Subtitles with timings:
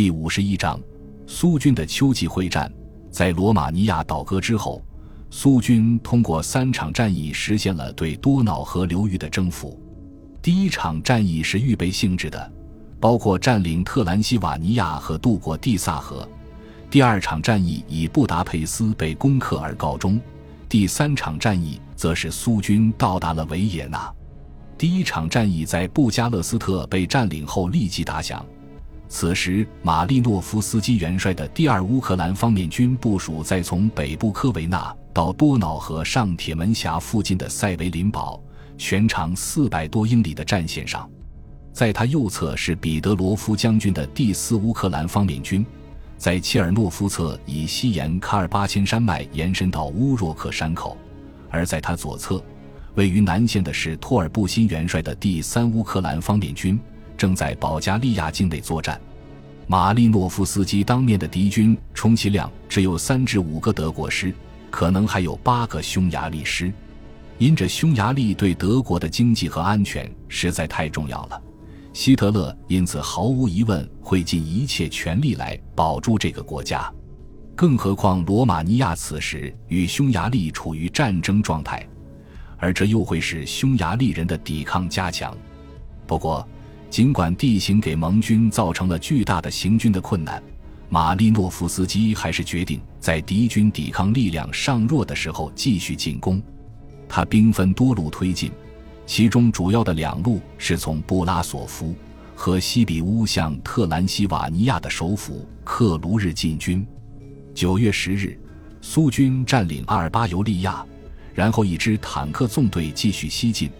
[0.00, 0.80] 第五十一章，
[1.26, 2.72] 苏军的秋季会战。
[3.10, 4.80] 在罗马尼亚倒戈之后，
[5.28, 9.76] 苏军通过三场战役实现了对多瑙河流域的征服。
[10.40, 12.52] 第一场战役是预备性质的，
[13.00, 16.24] 包括占领特兰西瓦尼亚和渡过蒂萨河；
[16.88, 20.16] 第二场战役以布达佩斯被攻克而告终；
[20.68, 24.08] 第三场战役则是苏军到达了维也纳。
[24.78, 28.46] 第一场战役在布加勒斯特被占领后立即打响。
[29.08, 38.38] 此时，马利诺夫斯基元帅的第二乌克兰方面军部署在从北部科维纳到多瑙河上铁门峡附近的塞维林堡，
[38.76, 41.08] 全长四百多英里的战线上。
[41.72, 45.64] 在他右侧是彼得罗夫将军的第四乌克兰方面军，
[46.18, 50.96] 在切尔诺夫侧以西沿卡尔巴阡山脉延伸到乌若克山口；
[51.50, 52.42] 而在他左侧，
[52.94, 56.78] 位于南线的是托尔布辛元帅的第三乌克兰方面军。
[57.18, 58.98] 正在保加利亚境内作战，
[59.66, 64.32] 马利诺夫斯基当面的敌军充其量只有三至五个德国师，
[64.70, 66.72] 可能还有八个匈牙利师。
[67.36, 71.42] 因着匈牙利对德国的经济和安全实在太重要了，
[71.92, 76.90] 希特勒因此毫无疑问会尽一切全力来保住这个国家。
[77.54, 81.84] 更何况罗马尼亚此时与匈牙利处于战争状态，
[82.56, 85.36] 而这又会使匈牙利人的抵抗加强。
[86.06, 86.48] 不过，
[86.90, 90.42] 尽管地形给盟军造成了巨大的行军的困难，
[90.88, 96.42] 马利诺夫斯基还是决定在敌军抵抗力量尚弱的时候继续进攻。
[97.08, 98.50] 他兵分多路推进，
[99.06, 101.94] 其中主要的两路是从布拉索夫
[102.34, 106.86] 和西比乌向特兰西瓦尼亚的首府克卢日进军。
[107.54, 108.38] 九月十日，
[108.80, 110.84] 苏军占领阿尔巴尤利亚，
[111.34, 113.70] 然后一支坦克纵队继续西进。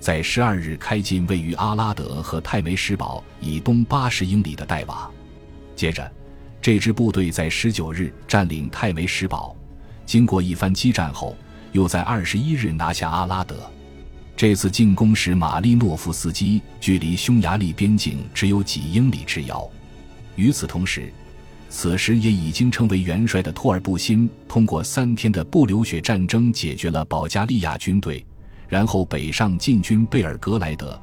[0.00, 5.10] 在十二日开进位于阿拉德和泰梅什堡以东八十英里的代瓦，
[5.74, 6.10] 接着，
[6.62, 9.56] 这支部队在十九日占领泰梅什堡，
[10.06, 11.36] 经过一番激战后，
[11.72, 13.56] 又在二十一日拿下阿拉德。
[14.36, 19.68] 这次进攻使马利诺夫斯基距离匈牙利边境只有几英里之遥。
[20.36, 21.12] 与此同时，
[21.68, 28.24] 此时也已经成为元帅的托尔布辛通过三天的不流血战争解决了保加利亚军队。
[28.68, 31.00] 然后北上进军贝尔格莱德，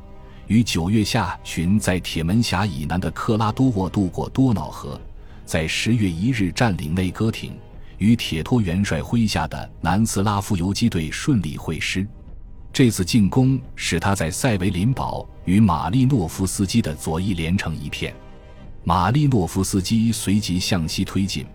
[0.48, 5.00] 于九月下旬在铁门峡以南的克拉多沃渡过多瑙河，
[5.46, 7.58] 在十月一日占领内戈廷，
[7.98, 12.08] 与铁托元帅麾下的南斯拉夫游击队顺利会师。
[12.72, 18.14] 这次进攻使他在塞维林堡与马利诺夫斯基的左翼连成一片。
[18.84, 21.46] 马利诺夫斯基随即向西推进，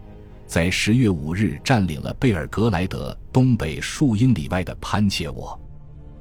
[0.47, 5.56] 在十月五日占领了贝尔格莱德东北数英里外的潘切沃。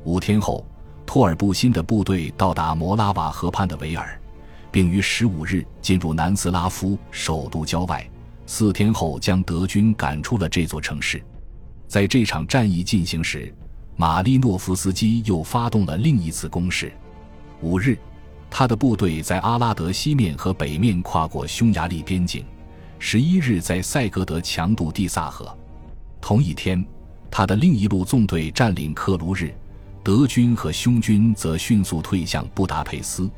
[0.06, 0.66] 五天后，
[1.06, 4.20] 托尔布辛的部队到达摩拉瓦河畔的维尔，
[4.72, 8.08] 并于十五日进入南斯拉夫首都郊外。
[8.46, 11.22] 四天后，将德军赶出了这座城市。
[11.88, 13.54] 在这场战役进行时，
[13.98, 16.92] 马利诺夫斯基又发动了另一次攻势。
[17.62, 17.98] 五日，
[18.50, 22.46] 他的部队在阿拉德西面和北面跨过匈牙利边境。
[23.00, 25.56] 十一日，在塞格德强渡蒂萨河。
[26.22, 26.84] 同一天，
[27.30, 29.54] 他的另一路纵队占领克卢日。
[30.02, 33.30] 德军和匈军则迅速退向布达佩斯，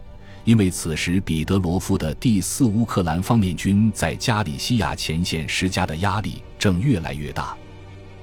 [0.43, 7.55] 因为此时彼得罗夫的第四乌克兰方面军在加里西亚前线施加的压力正越来越大。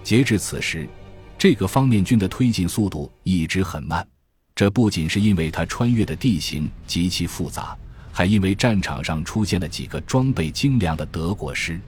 [0.03, 0.89] 截至此时，
[1.37, 4.07] 这个方面军的推进速度一直很慢。
[4.55, 7.77] 这不仅是因为他穿越的地形极其复杂，
[8.13, 11.81] 还因为战场上出现了几个装备精良的德国师。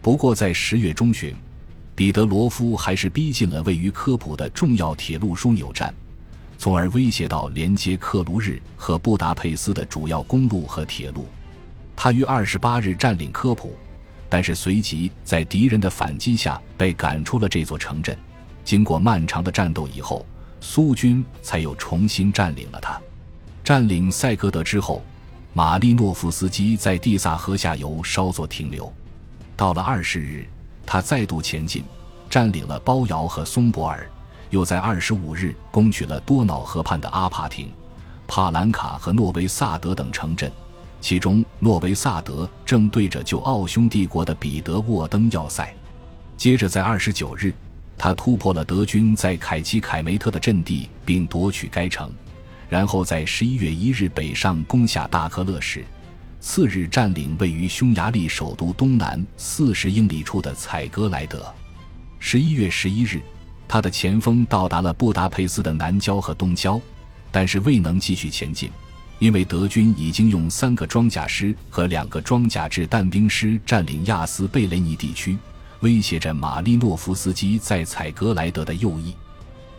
[0.00, 1.34] 不过，在十月中旬。
[2.02, 5.94] 彼得罗夫还是逼近了位于科普的重要铁路枢纽站，
[6.58, 11.28] 从而威胁到连接克卢日和布达佩斯的主要公路和铁路。
[11.94, 13.76] 他于二十八日占领科普，
[14.28, 18.18] 但是随即在敌人的反击下被赶出了这座城镇。
[18.64, 20.26] 经过漫长的战斗以后，
[20.60, 23.00] 苏军才又重新占领了它。
[23.62, 25.04] 占领塞格德之后，
[25.52, 28.92] 马利诺夫斯基在蒂萨河下游稍作停留。
[29.56, 30.44] 到了二十日。
[30.92, 31.82] 他再度前进，
[32.28, 34.06] 占领了包瑶和松博尔，
[34.50, 37.72] 又在二十五日攻取了多瑙河畔的阿帕廷、
[38.28, 40.52] 帕兰卡和诺维萨德等城镇，
[41.00, 45.74] 其中诺维萨德正对着旧奥匈帝国的彼得沃登要塞。
[46.36, 47.54] 接着在二十九日，
[47.96, 52.12] 他突破了德军在凯奇凯梅特的阵地，并夺取该城，
[52.68, 55.82] 然后在十一月一日北上攻下大克勒时。
[56.44, 61.46] 次日占领位于匈牙利首都东南四十英里处的采格莱德。
[62.18, 63.22] 十一月十一日，
[63.68, 66.80] 他的前锋到达了布达佩斯的南郊和东郊，
[67.30, 68.68] 但是未能继续前进，
[69.20, 75.38] 因为德军已经用三个装甲师和两个装甲制弹兵师占领亚斯贝雷尼地区，
[75.78, 79.14] 威胁着马利诺夫斯基在采格莱德的右翼。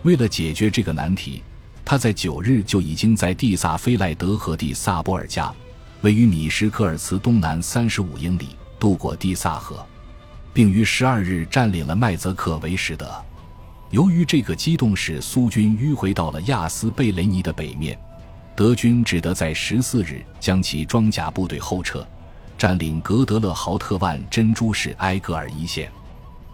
[0.04, 1.44] 为了解决这个难题，
[1.84, 5.54] 他在九日就已经在蒂萨菲莱德和蒂萨波尔加，
[6.04, 9.86] 位于米什科尔茨东南三十五英里，渡过蒂萨河，
[10.54, 13.10] 并于十二日占领了麦泽克维什德。
[13.90, 17.98] 由于这个机动使苏军迂回到了亚斯贝雷尼的北面。
[18.54, 22.06] 德军只得在十四日将其装甲部队后撤，
[22.58, 25.90] 占领格德勒豪特万珍珠市埃格尔一线。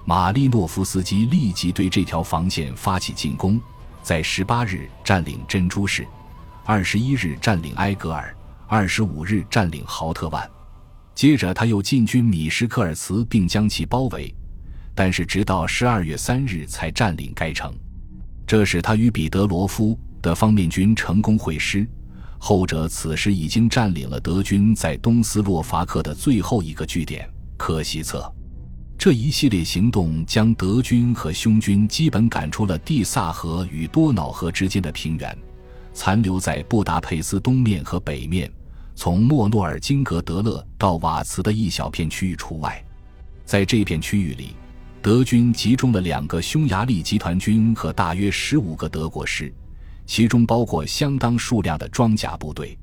[0.06, 3.60] 马利诺夫斯基立即对这条防线发起进攻，
[4.04, 6.08] 在十八日占领珍珠市，
[6.66, 8.34] 二十一日占领埃格尔，
[8.70, 10.50] 二十五日占领豪特万。
[11.14, 14.34] 接着他又进军米什科尔茨，并将其包围，
[14.96, 17.74] 但是直到十二月三日才占领该城。
[18.48, 20.00] 这使他与彼得罗夫。
[20.22, 21.88] 的方面军成功会师，
[22.38, 27.26] 后者此时已经占领了德军在东斯洛伐克的最后一个据点
[27.56, 28.30] 科西策。
[28.98, 35.38] 这一系列行动将德军和匈军基本赶出了蒂萨河与多瑙河之间的平原，
[35.94, 38.52] 残留在布达佩斯东面和北面，
[39.02, 42.84] 从莫诺尔金格德勒到瓦茨的一小片区域除外。
[43.46, 44.54] 在这片区域里，
[45.02, 49.54] 德军集中了两个匈牙利集团军和大约十五个德国师。
[50.06, 52.78] 其中包括相当数量的装甲部队。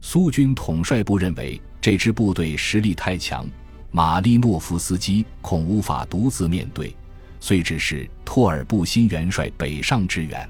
[0.00, 3.46] 苏军统帅部认为这支部队实力太强，
[3.90, 6.96] 马利诺夫斯基恐无法独自面对，
[7.38, 10.48] 遂指示托尔布新元帅北上支援。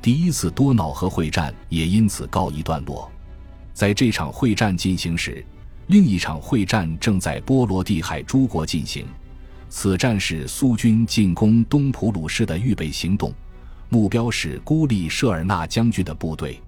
[0.00, 3.08] 第一次多瑙河会战也因此告一段落。
[3.72, 5.44] 在这场会战进行时，
[5.86, 9.06] 另一场会战正在波罗的海诸国进行。
[9.68, 13.32] 此战是苏军进攻东普鲁士的预备行动。
[13.88, 16.58] 目标是孤立舍尔纳将军的部队。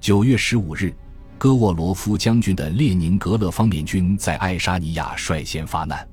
[0.00, 0.94] 九月十五日，
[1.38, 6.06] 戈沃罗夫将军的列宁格勒方面军在爱沙尼亚率先发难。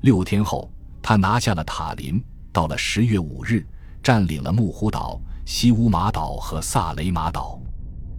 [0.00, 0.68] 六天后，
[1.00, 2.22] 他拿下了塔林。
[2.52, 3.66] 到了十月五日，
[4.02, 7.60] 占领了木湖岛、西乌马岛和萨雷马岛。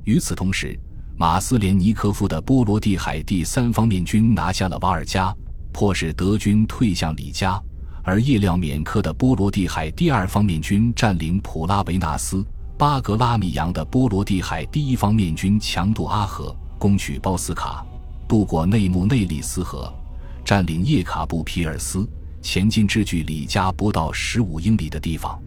[0.04, 0.78] 与此同时，
[1.18, 5.34] 马斯连尼科夫的波罗的海第三方面军拿下了瓦尔加，
[5.72, 7.58] 迫使德军退向里加。
[8.04, 12.46] 而叶廖缅科的波罗的海第二方面军占领普拉维纳斯，
[12.78, 17.86] 巴格拉米扬的波罗的海第一方面军强渡阿河，攻取包斯卡，
[18.28, 19.92] 渡过内穆内利斯河，
[20.44, 22.06] 占领叶卡布皮尔斯，
[22.42, 25.42] 前进至距里加不到十五英里的地方。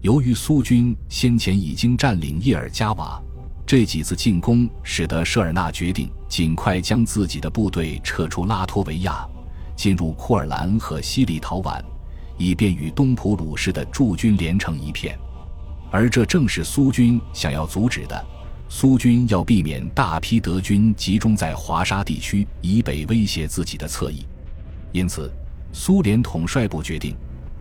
[0.00, 3.22] 由于苏军先前已经占领叶尔加瓦，
[3.66, 9.26] 这几次进攻使得舍尔纳决定尽快将自己的部队撤出拉脱维亚，
[9.76, 11.80] 进入库尔兰和西里陶宛。
[12.38, 15.16] 以便与东普鲁士的驻军连成一片，
[15.92, 18.26] 而这正是苏军想要阻止的。
[18.68, 24.26] 苏军要避免大批德军集中在华沙地区以北威胁自己的侧翼，
[24.92, 25.30] 因此，
[25.72, 27.14] 苏联统帅部决定，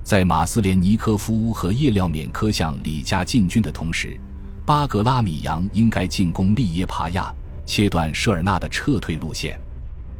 [0.04, 4.18] 在马斯连尼科夫和叶廖缅科向里加进军的同时，
[4.66, 7.34] 巴格拉米扬应该进攻利耶帕亚，
[7.66, 9.60] 切断舍尔纳的撤退路线。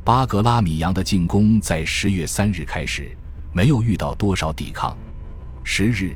[0.04, 3.16] 巴格拉米扬的进攻在十月三日开始。
[3.54, 4.96] 没有遇到多少抵抗。
[5.64, 6.16] 十日，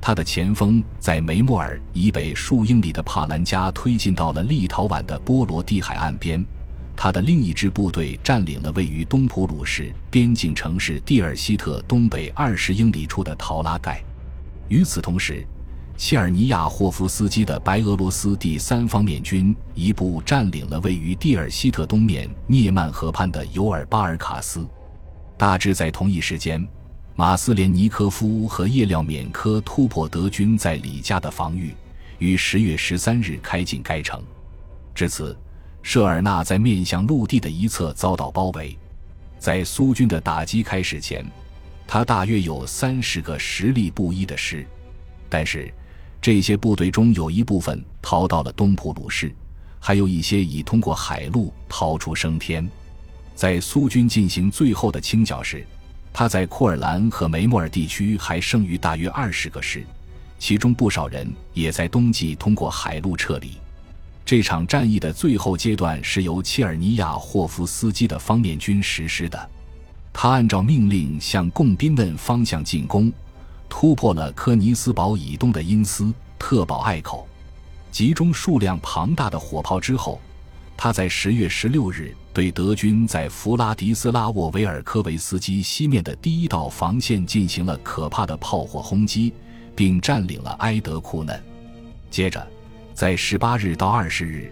[0.00, 6.42] 他的前锋在梅莫尔以北数英里的帕兰加推进到了立陶宛的波罗的海岸边。
[6.96, 14.02] 他的另一支部队占领了位于东普鲁士边境城市蒂尔西特东北二十英里处的陶拉盖。
[14.68, 15.46] 与此同时，
[16.02, 24.66] 切尔尼亚霍夫斯基的白俄罗斯第三方面军一部占领了位于蒂尔西特东面涅曼河畔的尤尔巴尔卡斯。
[25.36, 26.66] 大致在同一时间，
[27.16, 31.74] 马斯连尼科夫和叶廖缅科突破德军在里加的防御，
[32.18, 34.22] 于十月十三日开进该城。
[34.94, 35.38] 至此，
[35.82, 38.74] 舍尔纳在面向陆地的一侧遭到包围。
[39.38, 41.22] 在苏军的打击开始前，
[41.86, 44.66] 他大约有三十个实力不一的师，
[45.28, 45.70] 但是
[46.20, 49.34] 这些部队中有一部分逃到了东普鲁士，
[49.78, 52.68] 还有一些已通过海路逃出升天。
[53.34, 55.66] 在苏军进行最后的清剿时，
[56.12, 59.82] 他在库尔兰和梅莫尔地区还剩余大约二十个师，
[60.38, 63.52] 其中不少人也在冬季通过海路撤离。
[64.26, 69.50] 这场战役的最后阶段是由切尔尼亚霍夫斯基的方面军实施的，
[70.12, 73.10] 他按照命令向贡宾嫩方向进攻，
[73.70, 77.26] 突破了科尼斯堡以东的因斯特堡隘口，
[77.90, 80.20] 集中数量庞大的火炮之后。
[80.76, 89.30] 他在十月十六日对德军在弗拉迪斯拉沃维尔科维斯基西面的第一道防线进行了可怕的炮火轰击，
[89.76, 91.38] 并占领了埃德库嫩。
[92.10, 92.46] 接着，
[92.94, 94.50] 在十八日到二十日，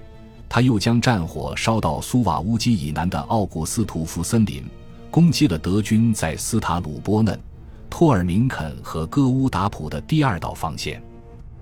[0.51, 4.63] 他又将战火烧到苏瓦乌基以南的奥古斯图夫森林，
[5.11, 7.41] 攻击了德军在斯塔鲁波嫩、
[7.91, 11.03] 托尔明肯和戈乌达普的第二道防线。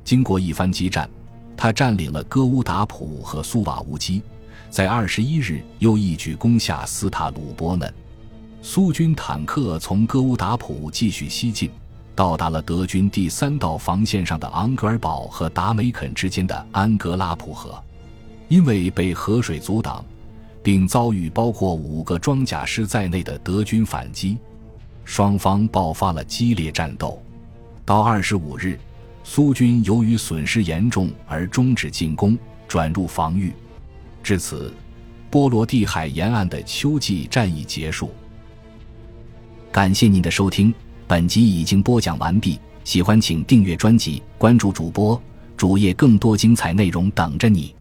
[0.05, 1.09] 经过一番激战，
[1.57, 4.23] 他占领了戈乌达普和苏瓦乌基，
[4.71, 7.93] 在二十一日又一举攻下斯塔鲁波嫩。
[8.63, 11.71] 苏军坦克从戈乌达普继续西进，
[12.15, 17.81] 到达了德军第三道防线上的昂格尔堡和达梅肯之间的安格拉普河。
[18.49, 20.05] 因为被河水阻挡，
[20.63, 24.39] 并遭遇包括五个装甲师在内的德军反击，
[25.07, 27.23] 双方爆发了激烈战斗。
[27.85, 28.79] 到二十五日，
[29.23, 32.37] 苏军由于损失严重而终止进攻，
[32.67, 33.53] 转入防御。
[34.21, 34.75] 至此，
[35.31, 38.11] 波罗的海沿岸的秋季战役结束。
[39.71, 40.75] 感谢您的收听，
[41.07, 42.59] 本集已经播讲完毕。
[42.83, 45.21] 喜欢请订阅专辑，关注主播
[45.57, 47.76] 主页，更多精彩内容等着你。